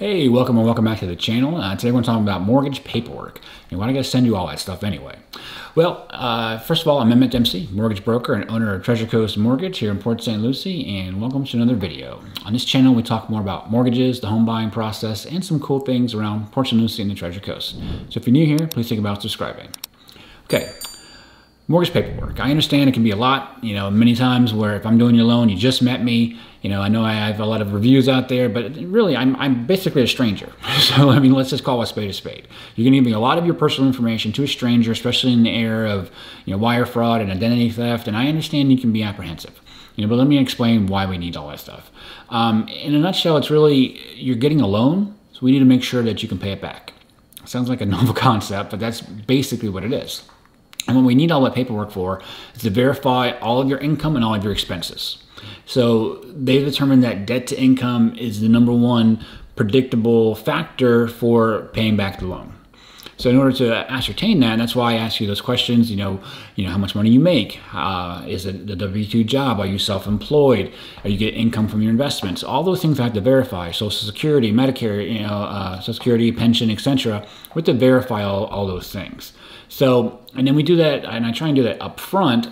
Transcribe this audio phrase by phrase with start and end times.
[0.00, 1.58] Hey, welcome and welcome back to the channel.
[1.58, 3.38] Uh, today we're talking about mortgage paperwork.
[3.70, 5.18] And why do I gotta send you all that stuff anyway?
[5.74, 9.36] Well, uh, first of all, I'm Emmett Dempsey, mortgage broker and owner of Treasure Coast
[9.36, 10.40] Mortgage here in Port St.
[10.40, 12.24] Lucie, and welcome to another video.
[12.46, 15.80] On this channel, we talk more about mortgages, the home buying process, and some cool
[15.80, 16.80] things around Port St.
[16.80, 17.74] Lucie and the Treasure Coast.
[18.08, 19.68] So if you're new here, please think about subscribing.
[20.44, 20.72] Okay,
[21.70, 22.40] mortgage paperwork.
[22.40, 25.14] I understand it can be a lot, you know, many times where if I'm doing
[25.14, 27.72] your loan, you just met me, you know, I know I have a lot of
[27.72, 30.52] reviews out there, but really I'm, I'm basically a stranger.
[30.80, 32.48] So, I mean, let's just call a spade a spade.
[32.74, 35.32] You're going to give me a lot of your personal information to a stranger, especially
[35.32, 36.10] in the era of,
[36.46, 39.60] you know, wire fraud and identity theft, and I understand you can be apprehensive.
[39.94, 41.92] You know, but let me explain why we need all that stuff.
[42.30, 45.84] Um, in a nutshell, it's really, you're getting a loan, so we need to make
[45.84, 46.94] sure that you can pay it back.
[47.44, 50.24] Sounds like a novel concept, but that's basically what it is.
[50.86, 52.22] And what we need all that paperwork for
[52.54, 55.18] is to verify all of your income and all of your expenses.
[55.66, 59.24] So they've determined that debt to income is the number one
[59.56, 62.59] predictable factor for paying back the loan.
[63.20, 65.90] So in order to ascertain that, that's why I ask you those questions.
[65.90, 66.20] You know,
[66.56, 67.60] you know how much money you make.
[67.72, 69.60] Uh, is it the W two job?
[69.60, 70.72] Are you self employed?
[71.04, 72.42] Are you getting income from your investments?
[72.42, 73.70] All those things I have to verify.
[73.70, 77.26] Social Security, Medicare, you know, uh, Social Security, pension, etc.
[77.54, 79.32] We have to verify all, all those things.
[79.68, 82.48] So and then we do that, and I try and do that up front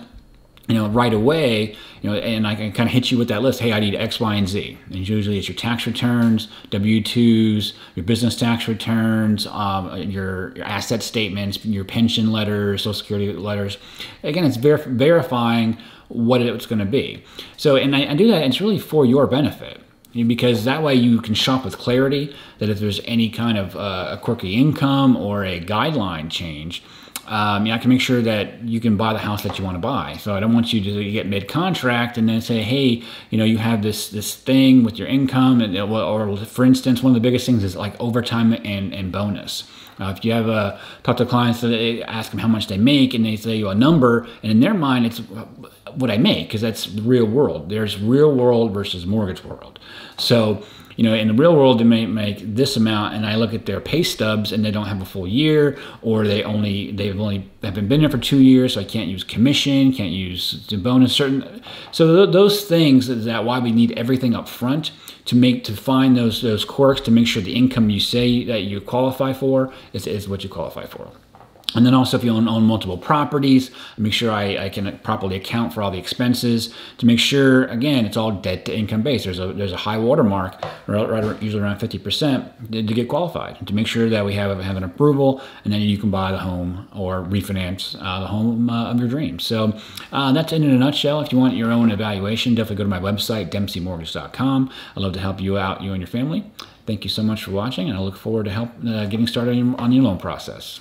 [0.69, 3.41] you know, right away, you know, and I can kind of hit you with that
[3.41, 3.59] list.
[3.59, 4.77] Hey, I need X, Y, and Z.
[4.85, 11.01] And usually it's your tax returns, W-2s, your business tax returns, um, your, your, asset
[11.01, 13.79] statements, your pension letters, Social Security letters.
[14.21, 15.75] Again, it's ver verifying
[16.07, 17.23] what it's going to be.
[17.57, 18.43] So, and I, I do that.
[18.43, 19.81] it's really for your benefit
[20.13, 24.09] because that way you can shop with clarity that if there's any kind of uh,
[24.11, 26.83] a quirky income or a guideline change,
[27.27, 29.65] um, you know, I can make sure that you can buy the house that you
[29.65, 30.17] want to buy.
[30.17, 33.57] So I don't want you to get mid-contract and then say, hey, you know, you
[33.57, 37.45] have this this thing with your income, and or for instance, one of the biggest
[37.45, 39.69] things is like overtime and, and bonus.
[39.99, 43.13] Uh, if you have a talk to clients, they ask them how much they make,
[43.13, 45.19] and they say you a number, and in their mind, it's
[45.95, 47.69] what I make because that's the real world.
[47.69, 49.77] There's real world versus mortgage world.
[50.17, 50.63] So
[50.99, 53.65] you know, in the real world, they may make this amount, and I look at
[53.65, 57.49] their pay stubs, and they don't have a full year, or they only they've only
[57.63, 61.15] haven't been there for two years, so I can't use commission, can't use the bonus.
[61.15, 61.61] Certain,
[61.93, 64.91] so th- those things is that why we need everything up front
[65.23, 68.63] to make to find those those quirks to make sure the income you say that
[68.63, 71.09] you qualify for is, is what you qualify for.
[71.75, 75.35] And then also if you own, own multiple properties, make sure I, I, can properly
[75.35, 79.25] account for all the expenses to make sure, again, it's all debt to income based.
[79.25, 83.73] There's a, there's a high watermark, right, usually around 50% to, to get qualified, to
[83.73, 86.87] make sure that we have, have an approval and then you can buy the home
[86.95, 89.45] or refinance uh, the home uh, of your dreams.
[89.45, 89.77] So
[90.11, 91.21] uh, that's in a nutshell.
[91.21, 94.71] If you want your own evaluation, definitely go to my website, dempseymortgage.com.
[94.95, 96.49] I'd love to help you out, you and your family.
[96.87, 99.51] Thank you so much for watching, and I look forward to help uh, getting started
[99.51, 100.79] on your, on your loan process.